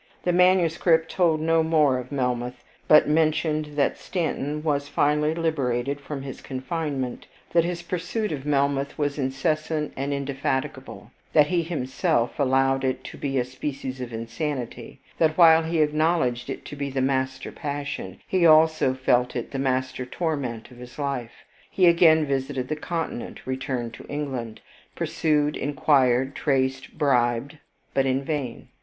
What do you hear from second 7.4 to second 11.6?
that his pursuit of Melmoth was incessant and indefatigable, that